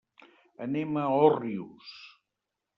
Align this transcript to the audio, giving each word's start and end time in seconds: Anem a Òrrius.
Anem 0.67 0.97
a 1.03 1.05
Òrrius. 1.27 1.95